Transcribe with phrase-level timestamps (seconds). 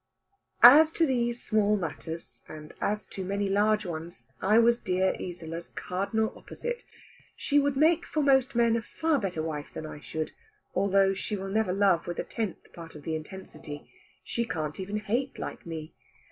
[0.63, 5.69] As to these small matters, and as to many large ones, I was dear Isola's
[5.75, 6.83] cardinal opposite.
[7.35, 10.31] She would make, for most men, a far better wife than I should;
[10.73, 13.91] although she will never love with a tenth part of the intensity.
[14.23, 15.93] She can't even hate like me.